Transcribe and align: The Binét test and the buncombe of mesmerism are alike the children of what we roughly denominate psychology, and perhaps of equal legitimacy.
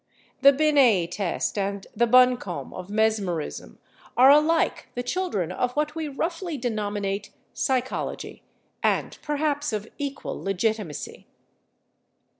The 0.41 0.51
Binét 0.51 1.11
test 1.11 1.59
and 1.59 1.85
the 1.95 2.07
buncombe 2.07 2.73
of 2.73 2.89
mesmerism 2.89 3.77
are 4.17 4.31
alike 4.31 4.87
the 4.95 5.03
children 5.03 5.51
of 5.51 5.73
what 5.73 5.93
we 5.93 6.07
roughly 6.07 6.57
denominate 6.57 7.29
psychology, 7.53 8.41
and 8.81 9.19
perhaps 9.21 9.71
of 9.71 9.87
equal 9.99 10.41
legitimacy. 10.43 11.27